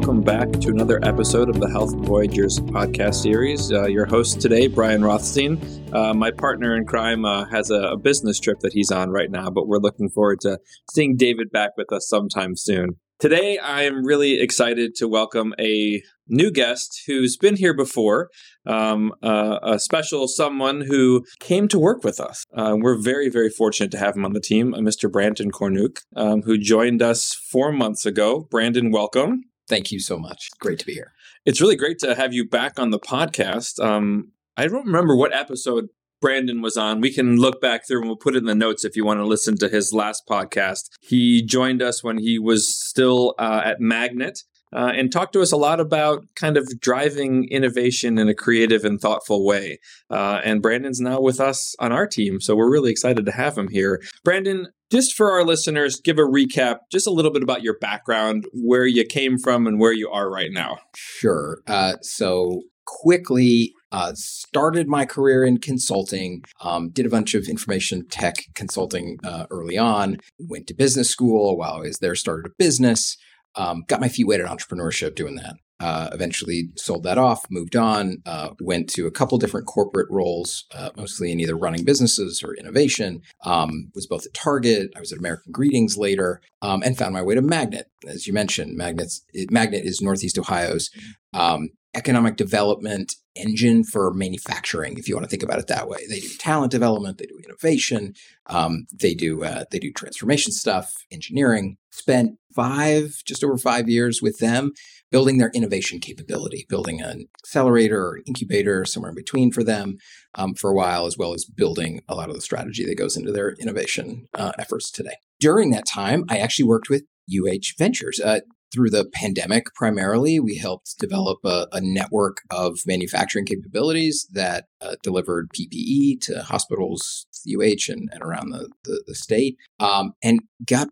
[0.00, 3.70] welcome back to another episode of the Health Voyagers podcast series.
[3.70, 5.60] Uh, your host today, Brian Rothstein.
[5.92, 9.30] Uh, my partner in crime uh, has a, a, business trip that he's on right
[9.30, 10.58] now, but we're looking forward to
[10.90, 12.96] seeing David back with us sometime soon.
[13.18, 18.30] Today, I am really excited to welcome a new guest who's been here before,
[18.66, 22.46] um, a special someone who came to work with us.
[22.56, 25.12] Uh, we're very, very fortunate to have him on the team, uh, Mr.
[25.12, 28.48] Brandon Cornuke, um, who joined us four months ago.
[28.50, 29.42] Brandon, welcome.
[29.70, 30.50] Thank you so much.
[30.58, 31.12] Great to be here.
[31.46, 33.82] It's really great to have you back on the podcast.
[33.82, 35.86] Um, I don't remember what episode
[36.20, 37.00] Brandon was on.
[37.00, 39.20] We can look back through and we'll put it in the notes if you want
[39.20, 40.90] to listen to his last podcast.
[41.00, 44.40] He joined us when he was still uh, at Magnet.
[44.72, 48.84] Uh, and talked to us a lot about kind of driving innovation in a creative
[48.84, 49.80] and thoughtful way.
[50.10, 53.58] Uh, and Brandon's now with us on our team, so we're really excited to have
[53.58, 54.00] him here.
[54.22, 58.44] Brandon, just for our listeners, give a recap, just a little bit about your background,
[58.52, 60.78] where you came from, and where you are right now.
[60.94, 61.62] Sure.
[61.66, 68.06] Uh, so quickly uh, started my career in consulting, um, did a bunch of information
[68.08, 72.54] tech consulting uh, early on, went to business school while I was there, started a
[72.58, 73.16] business,
[73.54, 75.54] um, got my feet wet at entrepreneurship doing that.
[75.80, 80.66] Uh, eventually sold that off, moved on, uh, went to a couple different corporate roles,
[80.74, 83.22] uh, mostly in either running businesses or innovation.
[83.44, 87.22] Um, was both at Target, I was at American Greetings later, um, and found my
[87.22, 87.90] way to Magnet.
[88.06, 90.90] As you mentioned, Magnet's, Magnet is Northeast Ohio's
[91.32, 95.98] um, economic development engine for manufacturing, if you want to think about it that way.
[96.08, 98.14] They do talent development, they do innovation,
[98.46, 101.76] um, they do uh, they do transformation stuff, engineering.
[101.92, 104.72] Spent five, just over five years with them,
[105.10, 109.98] building their innovation capability, building an accelerator or incubator somewhere in between for them
[110.34, 113.16] um, for a while, as well as building a lot of the strategy that goes
[113.16, 115.16] into their innovation uh, efforts today.
[115.38, 118.20] During that time, I actually worked with UH Ventures.
[118.20, 118.40] Uh,
[118.72, 124.94] through the pandemic primarily we helped develop a, a network of manufacturing capabilities that uh,
[125.02, 130.88] delivered ppe to hospitals uh and, and around the, the, the state um, and got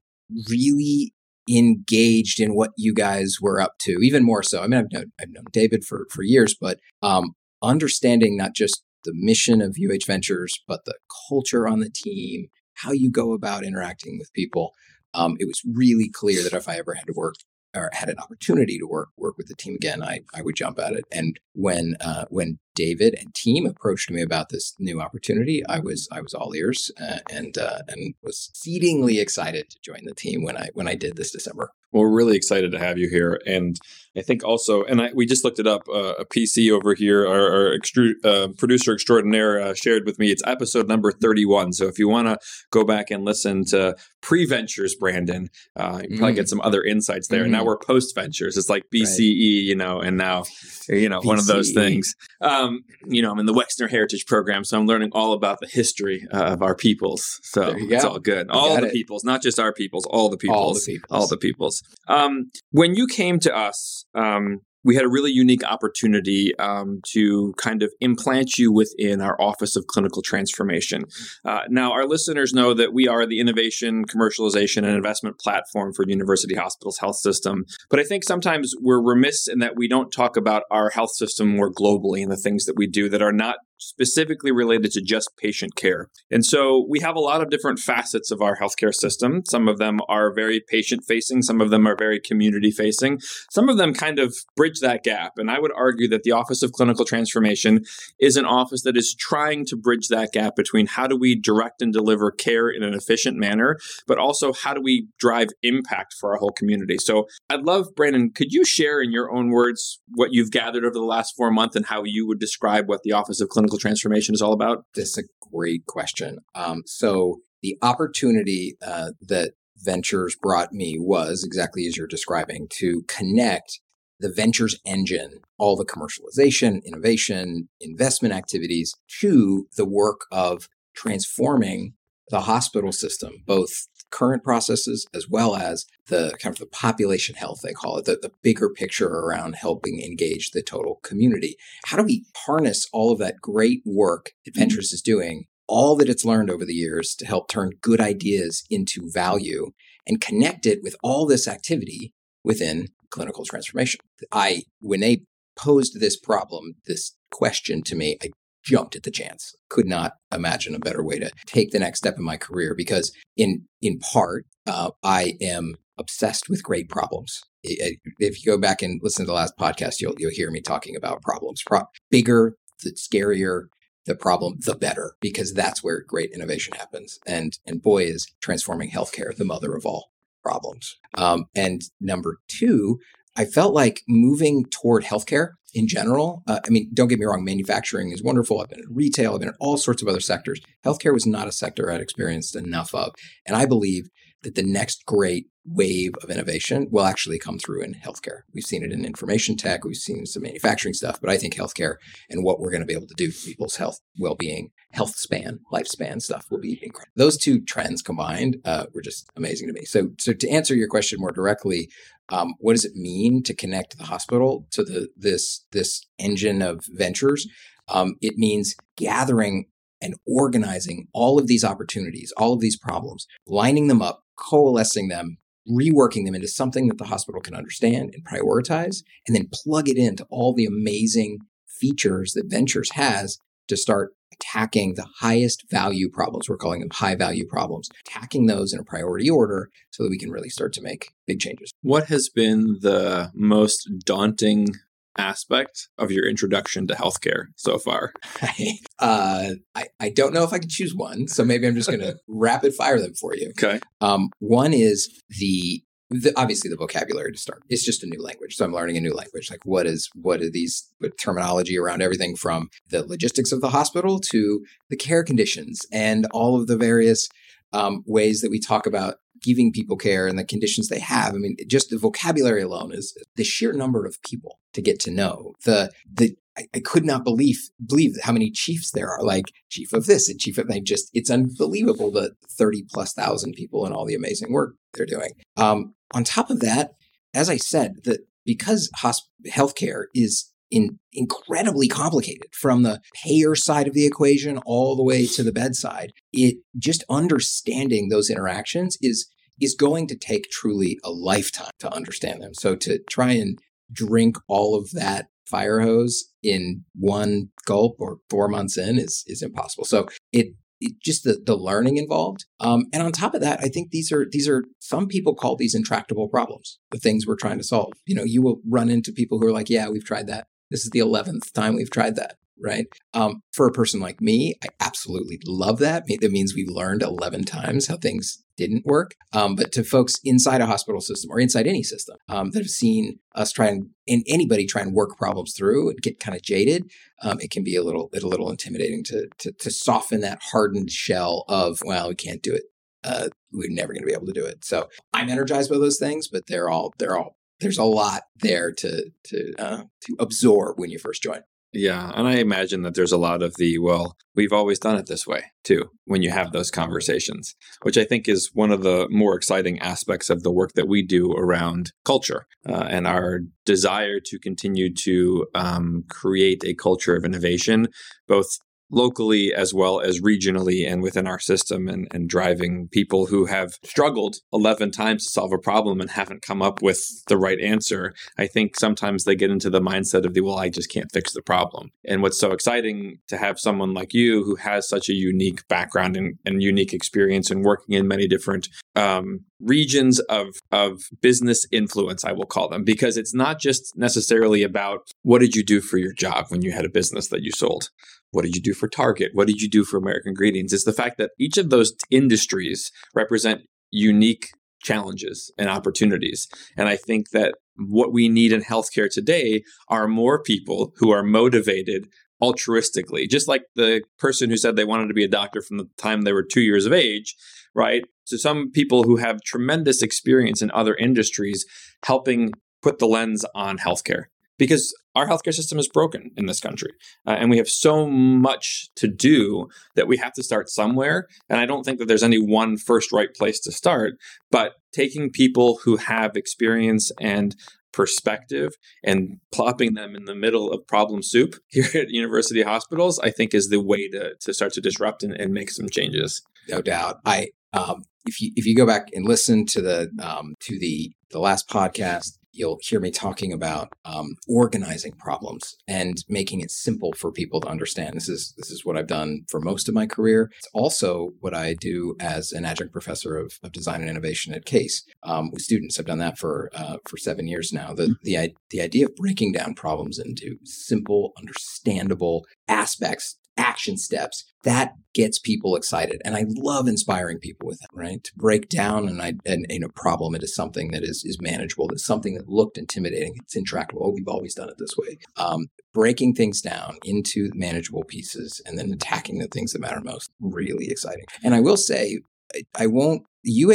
[0.51, 1.15] really
[1.48, 5.12] engaged in what you guys were up to even more so i mean i've known,
[5.20, 7.32] I've known david for, for years but um,
[7.62, 10.94] understanding not just the mission of uh ventures but the
[11.28, 14.72] culture on the team how you go about interacting with people
[15.14, 17.34] um, it was really clear that if I ever had to work
[17.75, 20.78] or had an opportunity to work work with the team again, I, I would jump
[20.78, 21.04] at it.
[21.12, 26.09] And when uh, when David and team approached me about this new opportunity, I was
[26.12, 30.44] I was all ears uh, and uh, and was exceedingly excited to join the team
[30.44, 31.72] when I when I did this December.
[31.91, 33.75] Well, we're really excited to have you here, and
[34.15, 35.89] I think also, and I, we just looked it up.
[35.89, 40.31] Uh, a PC over here, our, our extru- uh, producer extraordinaire, uh, shared with me.
[40.31, 41.72] It's episode number thirty-one.
[41.72, 42.39] So if you want to
[42.71, 46.37] go back and listen to pre-ventures, Brandon, uh, you probably mm.
[46.37, 47.45] get some other insights there.
[47.45, 47.50] Mm.
[47.50, 48.59] Now we're post-ventures.
[48.59, 49.65] It's like BCE, right.
[49.65, 50.45] you know, and now
[50.91, 51.25] you know BCE.
[51.25, 52.15] one of those things.
[52.43, 52.68] Um,
[53.06, 56.27] you know, I'm in the Wexner Heritage Program, so I'm learning all about the history
[56.33, 57.41] uh, of our peoples.
[57.43, 58.51] So it's all good.
[58.51, 58.93] All the it.
[58.93, 61.11] peoples, not just our peoples, all the peoples, all the peoples.
[61.11, 61.83] All the peoples.
[62.09, 67.53] Um, when you came to us, um, we had a really unique opportunity um, to
[67.59, 71.04] kind of implant you within our Office of Clinical Transformation.
[71.44, 76.06] Uh, now, our listeners know that we are the innovation, commercialization, and investment platform for
[76.09, 77.66] University Hospitals Health System.
[77.91, 81.54] But I think sometimes we're remiss in that we don't talk about our health system
[81.54, 85.31] more globally and the things that we do that are not specifically related to just
[85.37, 86.09] patient care.
[86.31, 89.43] And so we have a lot of different facets of our healthcare system.
[89.49, 93.69] Some of them are very patient facing, some of them are very community facing, some
[93.69, 95.34] of them kind of bridge that gap.
[95.37, 97.84] And I would argue that the Office of Clinical Transformation
[98.21, 101.83] is an office that is trying to bridge that gap between how do we direct
[101.83, 106.33] and deliver care in an efficient manner, but also how do we drive impact for
[106.33, 106.97] our whole community.
[106.99, 110.95] So I'd love, Brandon, could you share in your own words what you've gathered over
[110.95, 113.78] the last four months and how you would describe what the Office of Clinical clinical
[113.78, 114.84] transformation is all about?
[114.94, 116.38] That's a great question.
[116.54, 123.03] Um, so the opportunity uh, that Ventures brought me was exactly as you're describing to
[123.06, 123.80] connect
[124.20, 131.92] the Ventures engine, all the commercialization, innovation, investment activities to the work of transforming
[132.30, 137.60] the hospital system, both current processes as well as the kind of the population health
[137.63, 141.57] they call it the, the bigger picture around helping engage the total community.
[141.87, 144.49] How do we harness all of that great work mm-hmm.
[144.51, 148.65] adventures is doing all that it's learned over the years to help turn good ideas
[148.71, 149.72] into value
[150.07, 154.01] and connect it with all this activity within clinical transformation?
[154.33, 155.22] I when they
[155.59, 158.28] posed this problem this question to me i
[158.68, 159.54] jumped at the chance.
[159.68, 163.12] Could not imagine a better way to take the next step in my career because,
[163.36, 167.42] in in part, uh, I am obsessed with great problems.
[167.65, 170.97] if you go back and listen to the last podcast, you'll you'll hear me talking
[170.97, 171.62] about problems.
[171.66, 172.54] Pro- bigger,
[172.84, 173.65] the scarier
[174.06, 177.18] the problem, the better, because that's where great innovation happens.
[177.26, 180.10] And and boy, is transforming healthcare the mother of all
[180.42, 180.97] problems.
[181.15, 182.98] Um, and number two,
[183.39, 186.43] I felt like moving toward healthcare in general.
[186.49, 188.61] Uh, I mean, don't get me wrong, manufacturing is wonderful.
[188.61, 190.61] I've been in retail, I've been in all sorts of other sectors.
[190.85, 193.15] Healthcare was not a sector I'd experienced enough of.
[193.47, 194.09] And I believe
[194.43, 198.41] that the next great wave of innovation will actually come through in healthcare.
[198.55, 201.97] We've seen it in information tech, we've seen some manufacturing stuff, but I think healthcare
[202.31, 205.17] and what we're going to be able to do for people's health, well being, health
[205.17, 207.13] span, lifespan stuff will be incredible.
[207.17, 209.85] Those two trends combined uh, were just amazing to me.
[209.85, 211.91] So, so to answer your question more directly,
[212.31, 216.85] um, what does it mean to connect the hospital to the this this engine of
[216.89, 217.49] ventures?
[217.89, 219.67] Um, it means gathering
[220.01, 225.39] and organizing all of these opportunities, all of these problems, lining them up, coalescing them,
[225.69, 229.97] reworking them into something that the hospital can understand and prioritize, and then plug it
[229.97, 233.39] into all the amazing features that Ventures has
[233.69, 236.49] to start attacking the highest value problems.
[236.49, 240.19] We're calling them high value problems, attacking those in a priority order so that we
[240.19, 241.73] can really start to make big changes.
[241.83, 244.69] What has been the most daunting
[245.18, 248.12] aspect of your introduction to healthcare so far?
[248.98, 252.00] uh, I, I don't know if I can choose one, so maybe I'm just going
[252.09, 253.50] to rapid fire them for you.
[253.50, 253.80] Okay.
[254.00, 257.62] Um, one is the, the obviously the vocabulary to start.
[257.68, 259.50] It's just a new language, so I'm learning a new language.
[259.50, 263.70] Like what is what are these what terminology around everything from the logistics of the
[263.70, 267.28] hospital to the care conditions and all of the various
[267.73, 271.35] um, ways that we talk about giving people care and the conditions they have.
[271.35, 275.11] I mean, just the vocabulary alone is the sheer number of people to get to
[275.11, 275.55] know.
[275.64, 279.93] The the I, I could not believe believe how many chiefs there are, like chief
[279.93, 280.85] of this and chief of that.
[280.85, 285.31] Just it's unbelievable the thirty plus thousand people and all the amazing work they're doing.
[285.57, 286.93] Um, on top of that,
[287.35, 293.88] as I said, that because hosp- healthcare is in incredibly complicated from the payer side
[293.88, 296.12] of the equation all the way to the bedside.
[296.32, 299.28] It just understanding those interactions is
[299.61, 302.54] is going to take truly a lifetime to understand them.
[302.54, 303.59] So to try and
[303.92, 309.42] drink all of that fire hose in one gulp or four months in is is
[309.42, 309.85] impossible.
[309.85, 312.47] So it it, just the, the learning involved.
[312.61, 315.56] Um, and on top of that, I think these are these are some people call
[315.56, 317.92] these intractable problems, the things we're trying to solve.
[318.06, 320.47] You know, you will run into people who are like, yeah, we've tried that.
[320.70, 322.87] This is the 11th time we've tried that, right?
[323.14, 326.04] Um, for a person like me, I absolutely love that.
[326.20, 329.14] That means we've learned 11 times how things didn't work.
[329.32, 332.68] Um, but to folks inside a hospital system or inside any system um, that have
[332.68, 336.42] seen us try and, and anybody try and work problems through and get kind of
[336.42, 336.90] jaded,
[337.23, 340.90] um, it can be a little a little intimidating to, to to soften that hardened
[340.90, 342.64] shell of well, we can't do it.
[343.04, 344.64] Uh, we're never going to be able to do it.
[344.64, 348.73] So I'm energized by those things, but they're all they're all there's a lot there
[348.73, 351.43] to to uh, to absorb when you first join.
[351.73, 355.07] Yeah, and I imagine that there's a lot of the well, we've always done it
[355.07, 359.07] this way too when you have those conversations, which I think is one of the
[359.11, 364.19] more exciting aspects of the work that we do around culture uh, and our desire
[364.19, 367.88] to continue to um, create a culture of innovation,
[368.26, 368.59] both
[368.90, 373.75] locally as well as regionally and within our system and, and driving people who have
[373.85, 378.14] struggled 11 times to solve a problem and haven't come up with the right answer.
[378.38, 381.33] I think sometimes they get into the mindset of the well i just can't fix
[381.33, 381.90] the problem.
[382.04, 386.16] And what's so exciting to have someone like you who has such a unique background
[386.16, 392.25] and, and unique experience in working in many different um, regions of of business influence
[392.25, 395.99] i will call them because it's not just necessarily about what did you do for
[395.99, 397.90] your job when you had a business that you sold
[398.30, 399.30] what did you do for Target?
[399.35, 400.73] What did you do for American Greetings?
[400.73, 404.50] It's the fact that each of those industries represent unique
[404.82, 406.47] challenges and opportunities.
[406.76, 411.23] And I think that what we need in healthcare today are more people who are
[411.23, 412.08] motivated
[412.42, 415.88] altruistically, just like the person who said they wanted to be a doctor from the
[415.97, 417.35] time they were two years of age,
[417.75, 418.04] right?
[418.25, 421.64] So some people who have tremendous experience in other industries
[422.04, 424.26] helping put the lens on healthcare
[424.58, 426.92] because our healthcare system is broken in this country.
[427.26, 431.26] Uh, and we have so much to do that we have to start somewhere.
[431.48, 434.14] And I don't think that there's any one first right place to start,
[434.50, 437.56] but taking people who have experience and
[437.92, 443.30] perspective and plopping them in the middle of problem soup here at university hospitals, I
[443.30, 446.42] think is the way to, to start to disrupt and, and make some changes.
[446.68, 447.18] No doubt.
[447.24, 451.10] I um, if you if you go back and listen to the um, to the
[451.30, 457.12] the last podcast, you'll hear me talking about um, organizing problems and making it simple
[457.12, 458.16] for people to understand.
[458.16, 460.50] This is this is what I've done for most of my career.
[460.58, 464.64] It's also what I do as an adjunct professor of, of design and innovation at
[464.64, 465.98] Case um, with students.
[465.98, 467.94] I've done that for uh, for seven years now.
[467.94, 474.94] The the the idea of breaking down problems into simple, understandable aspects action steps that
[475.14, 476.22] gets people excited.
[476.24, 478.22] And i love inspiring people with that right?
[478.22, 482.06] To break down an, an, an, a problem into something that is, is manageable that's
[482.06, 484.02] something that looked intimidating it's intractable.
[484.04, 485.18] Oh we've always done it this way.
[485.36, 490.30] Um, breaking things down into manageable pieces and then attacking the things that matter most
[490.40, 491.24] really exciting.
[491.42, 492.20] And i will say
[492.54, 493.72] i, I won't uh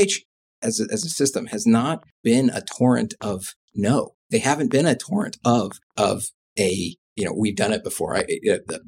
[0.62, 4.16] as a, as a system has not been a torrent of no.
[4.32, 6.26] They haven't been a torrent of of
[6.58, 8.16] a you know we've done it before.
[8.16, 8.26] I,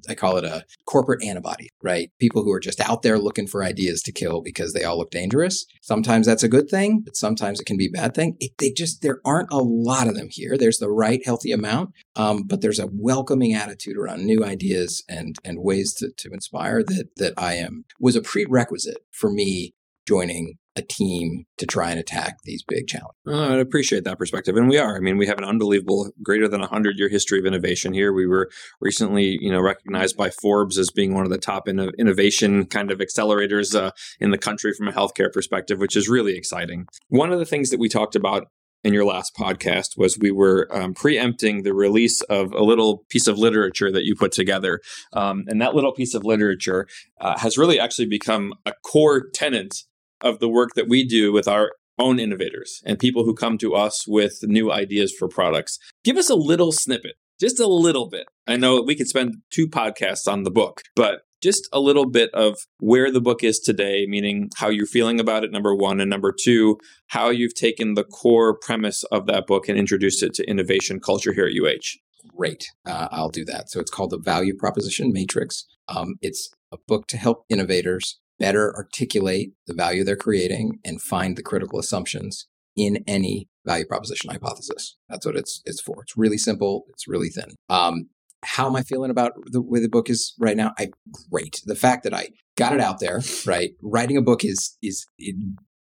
[0.10, 2.10] I call it a corporate antibody right?
[2.20, 5.12] People who are just out there looking for ideas to kill because they all look
[5.12, 5.66] dangerous.
[5.82, 8.36] Sometimes that's a good thing but sometimes it can be a bad thing.
[8.40, 10.58] It, they just there aren't a lot of them here.
[10.58, 15.36] There's the right healthy amount um, but there's a welcoming attitude around new ideas and
[15.44, 19.74] and ways to, to inspire that that i am was a prerequisite for me
[20.08, 23.16] joining a team to try and attack these big challenges.
[23.28, 24.98] I appreciate that perspective, and we are.
[24.98, 28.12] I mean, we have an unbelievable, greater than hundred year history of innovation here.
[28.12, 28.50] We were
[28.82, 32.92] recently, you know, recognized by Forbes as being one of the top in- innovation kind
[32.92, 36.88] of accelerators uh, in the country from a healthcare perspective, which is really exciting.
[37.08, 38.48] One of the things that we talked about
[38.84, 43.28] in your last podcast was we were um, preempting the release of a little piece
[43.28, 44.80] of literature that you put together.
[45.12, 46.88] Um, and that little piece of literature
[47.20, 49.84] uh, has really actually become a core tenet
[50.26, 53.74] of the work that we do with our own innovators and people who come to
[53.74, 55.80] us with new ideas for products.
[56.04, 58.26] Give us a little snippet, just a little bit.
[58.48, 62.32] I know we could spend two podcasts on the book, but just a little bit
[62.34, 66.10] of where the book is today, meaning how you're feeling about it, number one, and
[66.10, 66.78] number two,
[67.08, 71.34] how you've taken the core premise of that book and introduced it to innovation culture
[71.34, 72.00] here at UH.
[72.36, 72.66] Great.
[72.86, 73.70] Uh, I'll do that.
[73.70, 75.66] So it's called The Value Proposition Matrix.
[75.88, 81.38] Um, it's a book to help innovators better articulate the value they're creating and find
[81.38, 84.98] the critical assumptions in any value proposition hypothesis.
[85.10, 86.04] That's what it's it's for.
[86.04, 86.86] It's really simple.
[86.90, 87.56] It's really thin.
[87.70, 88.10] Um,
[88.44, 90.74] how am I feeling about the way the book is right now?
[90.78, 90.90] I
[91.32, 91.62] great.
[91.66, 93.72] The fact that I got it out there, right?
[93.82, 95.06] Writing a book is is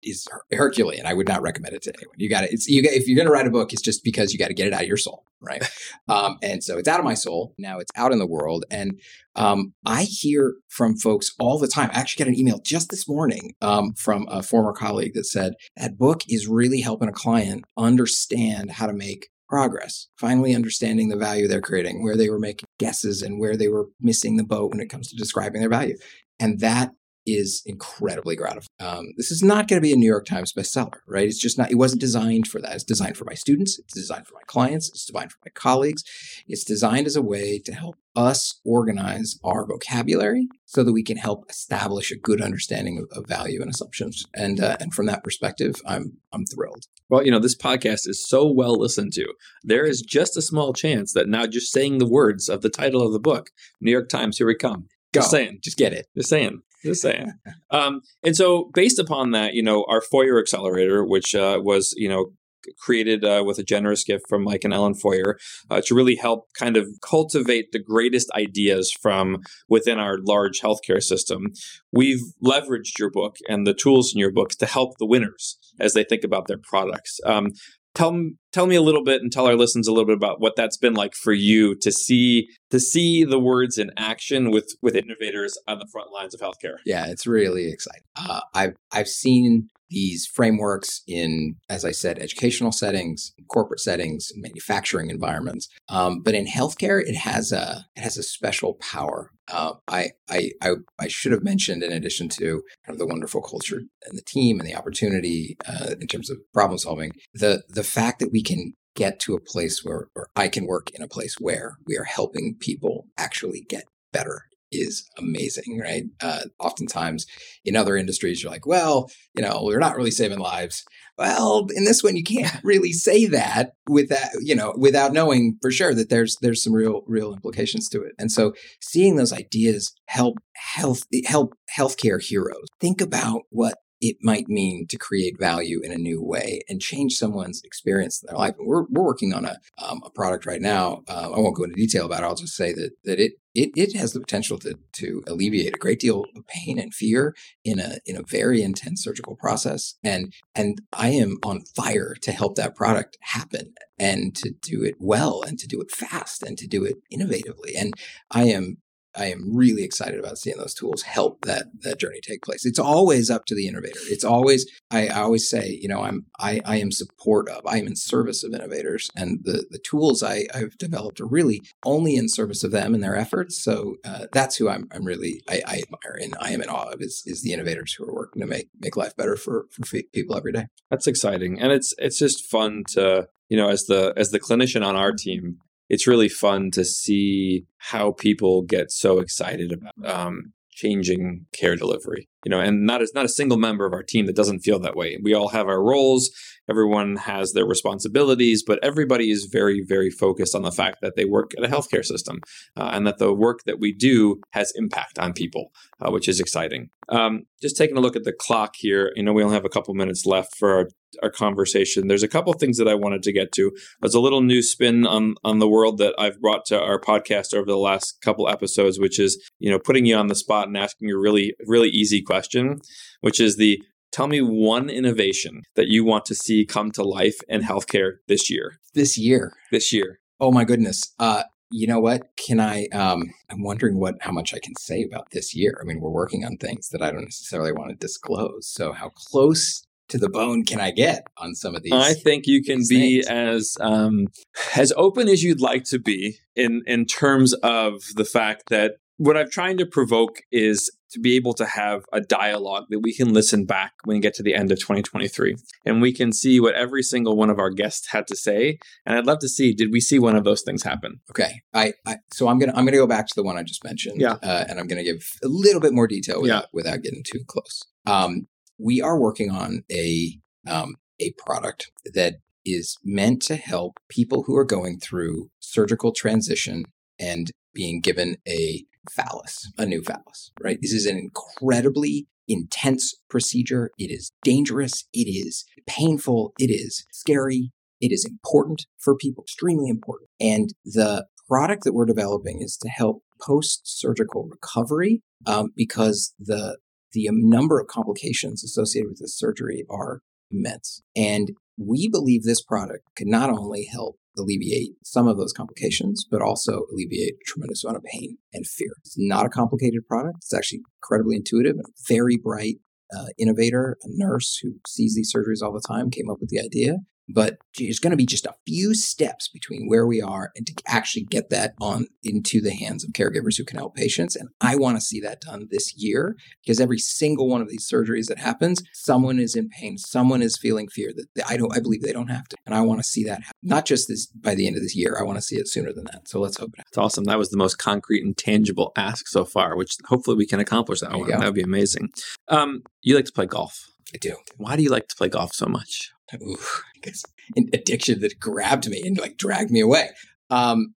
[0.05, 1.07] is Herculean.
[1.07, 2.17] I would not recommend it to anyone.
[2.19, 2.53] You got it.
[2.53, 2.83] It's you.
[2.85, 4.73] If you're going to write a book, it's just because you got to get it
[4.73, 5.65] out of your soul, right?
[6.09, 7.79] um, and so it's out of my soul now.
[7.79, 9.01] It's out in the world, and
[9.37, 11.91] um, I hear from folks all the time.
[11.93, 15.55] I actually got an email just this morning um, from a former colleague that said
[15.77, 21.17] that book is really helping a client understand how to make progress, finally understanding the
[21.17, 24.71] value they're creating, where they were making guesses and where they were missing the boat
[24.71, 25.97] when it comes to describing their value.
[26.41, 26.91] And that
[27.27, 28.69] is incredibly gratifying.
[28.81, 31.27] Um, this is not going to be a New York Times bestseller, right?
[31.27, 32.75] It's just not, it wasn't designed for that.
[32.75, 36.05] It's designed for my students, it's designed for my clients, it's designed for my colleagues.
[36.47, 41.17] It's designed as a way to help us organize our vocabulary so that we can
[41.17, 44.25] help establish a good understanding of, of value and assumptions.
[44.35, 46.87] And uh, and from that perspective, I'm I'm thrilled.
[47.09, 49.27] Well, you know, this podcast is so well listened to.
[49.63, 53.03] There is just a small chance that now just saying the words of the title
[53.03, 53.51] of the book,
[53.81, 54.89] New York Times, here we come.
[55.13, 55.21] Go.
[55.21, 55.61] Just saying.
[55.63, 56.07] Just get it.
[56.17, 56.63] Just saying.
[56.85, 57.33] Just saying.
[57.71, 62.09] Um, and so, based upon that, you know, our Foyer Accelerator, which uh, was, you
[62.09, 62.33] know,
[62.79, 65.39] created uh, with a generous gift from Mike and Ellen Foyer
[65.71, 71.03] uh, to really help kind of cultivate the greatest ideas from within our large healthcare
[71.03, 71.53] system.
[71.93, 75.95] We've leveraged your book and the tools in your books to help the winners as
[75.95, 77.21] they think about their products.
[77.27, 77.53] Um,
[77.95, 78.13] tell
[78.55, 80.77] tell me a little bit and tell our listeners a little bit about what that's
[80.77, 85.59] been like for you to see to see the words in action with with innovators
[85.67, 86.77] on the front lines of healthcare.
[86.87, 88.05] Yeah, it's really exciting.
[88.17, 95.11] Uh, I've I've seen these frameworks in, as I said, educational settings, corporate settings, manufacturing
[95.11, 95.69] environments.
[95.89, 99.31] Um, but in healthcare, it has a it has a special power.
[99.47, 103.43] Uh, I, I, I I should have mentioned, in addition to kind of the wonderful
[103.43, 107.85] culture and the team and the opportunity uh, in terms of problem solving, the the
[107.85, 111.09] fact that we can get to a place where, or I can work in a
[111.09, 116.05] place where we are helping people actually get better is amazing, right?
[116.21, 117.27] Uh, oftentimes
[117.65, 120.85] in other industries, you're like, well, you know, we're not really saving lives.
[121.17, 125.71] Well, in this one, you can't really say that without, you know, without knowing for
[125.71, 128.13] sure that there's there's some real real implications to it.
[128.19, 134.49] And so, seeing those ideas help health help healthcare heroes think about what it might
[134.49, 138.55] mean to create value in a new way and change someone's experience in their life.
[138.59, 141.03] And we're, we're working on a, um, a product right now.
[141.09, 142.27] Uh, I won't go into detail about it.
[142.27, 145.79] I'll just say that, that it it, it has the potential to, to alleviate a
[145.79, 149.95] great deal of pain and fear in a in a very intense surgical process.
[150.03, 154.97] And and I am on fire to help that product happen and to do it
[154.99, 157.75] well and to do it fast and to do it innovatively.
[157.79, 157.95] And
[158.31, 158.79] I am
[159.17, 162.65] I am really excited about seeing those tools help that that journey take place.
[162.65, 163.99] It's always up to the innovator.
[164.09, 167.79] It's always I, I always say, you know, I'm I, I am support of, I
[167.79, 172.17] am in service of innovators, and the the tools I, I've developed are really only
[172.17, 173.63] in service of them and their efforts.
[173.63, 176.93] So uh, that's who I'm I'm really I, I, admire and I am in awe
[176.93, 179.83] of is is the innovators who are working to make make life better for for
[180.13, 180.67] people every day.
[180.91, 184.85] That's exciting, and it's it's just fun to you know as the as the clinician
[184.85, 190.53] on our team it's really fun to see how people get so excited about um,
[190.71, 192.29] changing care delivery.
[192.45, 194.79] You know, and not as not a single member of our team that doesn't feel
[194.81, 195.19] that way.
[195.23, 196.31] We all have our roles.
[196.69, 201.25] Everyone has their responsibilities, but everybody is very, very focused on the fact that they
[201.25, 202.41] work at a healthcare system
[202.77, 206.41] uh, and that the work that we do has impact on people, uh, which is
[206.41, 206.89] exciting.
[207.11, 209.71] Um, just taking a look at the clock here, you know, we only have a
[209.71, 210.89] couple minutes left for our,
[211.23, 212.09] our conversation.
[212.09, 213.73] There's a couple things that I wanted to get to.
[214.01, 217.55] There's a little new spin on on the world that I've brought to our podcast
[217.55, 220.77] over the last couple episodes, which is you know putting you on the spot and
[220.77, 222.81] asking you really really easy question,
[223.21, 223.81] which is the
[224.15, 228.49] Tell me one innovation that you want to see come to life in healthcare this
[228.49, 228.79] year.
[228.95, 229.55] This year.
[229.73, 230.21] This year.
[230.39, 231.13] Oh my goodness.
[231.19, 232.23] Uh, you know what?
[232.37, 232.87] Can I?
[232.93, 235.77] Um, I'm wondering what how much I can say about this year.
[235.81, 238.69] I mean, we're working on things that I don't necessarily want to disclose.
[238.69, 241.93] So, how close to the bone can I get on some of these?
[241.93, 243.27] I think you can be things?
[243.27, 244.29] as um,
[244.77, 249.37] as open as you'd like to be in in terms of the fact that what
[249.37, 253.33] I'm trying to provoke is to be able to have a dialogue that we can
[253.33, 255.57] listen back when we get to the end of 2023
[255.87, 258.79] and we can see what every single one of our guests had to say.
[259.07, 261.21] And i'd love to see did we see one of those things happen?
[261.31, 261.63] Okay.
[261.73, 264.21] I, I so i'm gonna i'm gonna go back to the one i just mentioned
[264.21, 264.37] yeah.
[264.43, 266.69] uh, and i'm gonna give a little bit more detail without, yeah.
[266.73, 267.83] without getting too close.
[268.07, 274.45] Um, we are working on a um, a product that is meant to help people
[274.45, 276.85] who are going through surgical transition
[277.19, 280.79] and being given a phallus, a new phallus, right?
[280.81, 283.91] This is an incredibly intense procedure.
[283.99, 285.07] It is dangerous.
[285.13, 286.53] It is painful.
[286.59, 287.73] It is scary.
[288.01, 290.29] It is important for people, extremely important.
[290.41, 296.79] And the product that we're developing is to help post surgical recovery um, because the
[297.13, 301.01] the number of complications associated with this surgery are immense.
[301.15, 306.43] And we believe this product can not only help alleviate some of those complications, but
[306.43, 308.91] also alleviate a tremendous amount of pain and fear.
[309.05, 310.39] It's not a complicated product.
[310.39, 312.77] It's actually incredibly intuitive and very bright
[313.17, 316.61] uh, innovator, a nurse who sees these surgeries all the time, came up with the
[316.61, 316.97] idea.
[317.29, 320.75] But there's going to be just a few steps between where we are and to
[320.87, 324.37] actually get that on into the hands of caregivers who can help patients.
[324.37, 327.89] And I want to see that done this year because every single one of these
[327.89, 331.81] surgeries that happens, someone is in pain, someone is feeling fear that I don't, I
[331.81, 332.57] believe they don't have to.
[332.67, 333.53] And I want to see that happen.
[333.63, 335.17] not just this by the end of this year.
[335.19, 336.29] I want to see it sooner than that.
[336.29, 336.91] So let's hope it happens.
[336.91, 337.25] It's awesome.
[337.25, 341.01] That was the most concrete and tangible ask so far, which hopefully we can accomplish
[341.01, 341.29] that one.
[341.29, 342.11] That would be amazing.
[342.49, 343.89] Um, you like to play golf.
[344.15, 344.37] I do.
[344.59, 346.11] Why do you like to play golf so much?
[346.43, 346.57] Ooh,
[346.97, 347.23] I guess
[347.57, 350.11] an addiction that grabbed me and like dragged me away.
[350.51, 350.95] Um,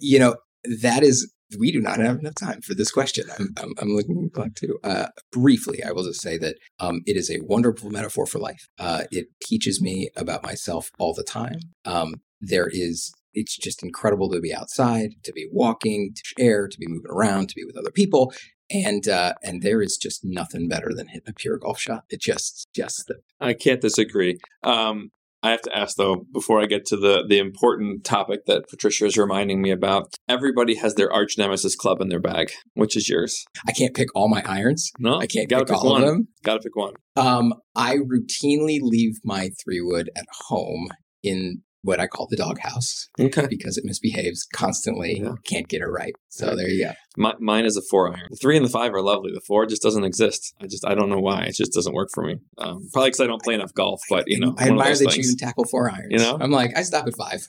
[0.00, 0.36] you know,
[0.82, 3.24] that is we do not have enough time for this question.
[3.38, 4.78] I'm, I'm, I'm looking at the clock too.
[4.84, 8.68] Uh, briefly, I will just say that um, it is a wonderful metaphor for life.
[8.78, 11.60] Uh, it teaches me about myself all the time.
[11.86, 16.78] Um, there is, it's just incredible to be outside, to be walking, to share, to
[16.78, 18.32] be moving around, to be with other people,
[18.70, 22.04] and uh, and there is just nothing better than hitting a pure golf shot.
[22.10, 23.16] It just just the.
[23.40, 24.38] I can't disagree.
[24.62, 25.10] Um,
[25.42, 29.06] I have to ask though before I get to the the important topic that Patricia
[29.06, 30.14] is reminding me about.
[30.28, 32.50] Everybody has their arch nemesis club in their bag.
[32.74, 33.44] Which is yours?
[33.66, 34.90] I can't pick all my irons.
[34.98, 36.02] No, I can't pick, pick all one.
[36.02, 36.28] of them.
[36.42, 36.94] Got to pick one.
[37.16, 40.88] Um, I routinely leave my three wood at home
[41.22, 43.08] in what I call the doghouse.
[43.20, 43.46] Okay.
[43.48, 45.20] Because it misbehaves constantly.
[45.20, 45.34] Yeah.
[45.44, 46.14] Can't get it right.
[46.28, 46.92] So there you go.
[47.16, 48.28] My, mine is a four iron.
[48.30, 49.32] The three and the five are lovely.
[49.32, 50.54] The four just doesn't exist.
[50.60, 51.44] I just I don't know why.
[51.44, 52.36] It just doesn't work for me.
[52.58, 54.00] Um, probably because I don't play enough golf.
[54.08, 55.16] But you know, I admire that things.
[55.16, 56.08] you can tackle four irons.
[56.10, 57.48] You know, I'm like I stop at five.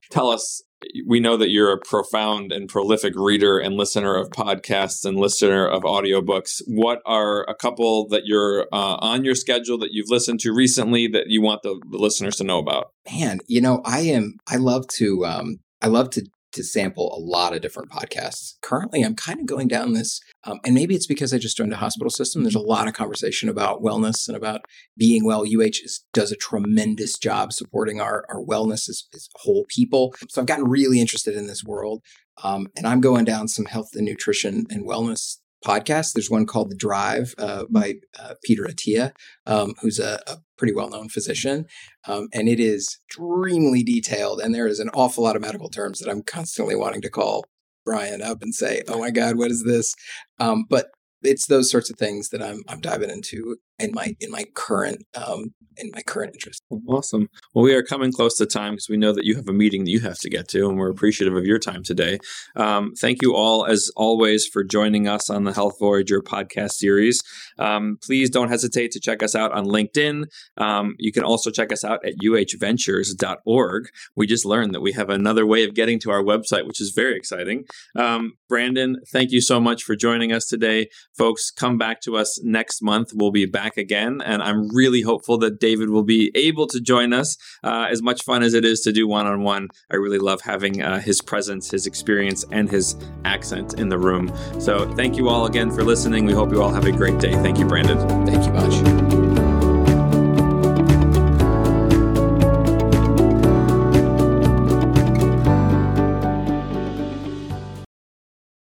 [0.10, 0.62] Tell us
[1.06, 5.66] we know that you're a profound and prolific reader and listener of podcasts and listener
[5.66, 6.62] of audiobooks.
[6.66, 11.08] What are a couple that you're uh, on your schedule that you've listened to recently
[11.08, 12.92] that you want the, the listeners to know about?
[13.10, 14.38] Man, you know, I am.
[14.48, 15.26] I love to.
[15.26, 18.54] Um, I love to to sample a lot of different podcasts.
[18.62, 21.72] Currently, I'm kind of going down this, um, and maybe it's because I just joined
[21.72, 22.42] a hospital system.
[22.42, 24.62] There's a lot of conversation about wellness and about
[24.96, 25.42] being well.
[25.42, 30.14] UH is, does a tremendous job supporting our, our wellness as, as whole people.
[30.28, 32.02] So I've gotten really interested in this world.
[32.42, 36.12] Um, and I'm going down some health and nutrition and wellness podcasts.
[36.12, 39.12] There's one called The Drive uh, by uh, Peter Attia,
[39.46, 41.66] um, who's a, a, pretty well known physician.
[42.08, 44.40] Um, and it is extremely detailed.
[44.40, 47.44] And there is an awful lot of medical terms that I'm constantly wanting to call
[47.84, 49.94] Brian up and say, oh my God, what is this?
[50.40, 50.88] Um, but
[51.22, 55.04] it's those sorts of things that I'm I'm diving into in my in my current
[55.14, 56.62] um in my current interest.
[56.88, 57.28] Awesome.
[57.54, 59.84] Well, we are coming close to time because we know that you have a meeting
[59.84, 62.18] that you have to get to, and we're appreciative of your time today.
[62.56, 67.22] Um, thank you all, as always, for joining us on the Health Voyager podcast series.
[67.58, 70.24] Um, please don't hesitate to check us out on LinkedIn.
[70.56, 73.88] Um, you can also check us out at uhventures.org.
[74.16, 76.90] We just learned that we have another way of getting to our website, which is
[76.90, 77.64] very exciting.
[77.96, 80.88] Um, Brandon, thank you so much for joining us today.
[81.18, 83.10] Folks, come back to us next month.
[83.12, 87.12] We'll be back again, and I'm really hopeful that David will be able to join
[87.12, 87.36] us.
[87.64, 90.42] Uh, as much fun as it is to do one on one, I really love
[90.42, 94.32] having uh, his presence, his experience, and his accent in the room.
[94.60, 96.24] So, thank you all again for listening.
[96.24, 97.32] We hope you all have a great day.
[97.32, 97.98] Thank you, Brandon.
[98.24, 98.97] Thank you much.